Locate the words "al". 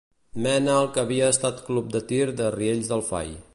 0.83-0.87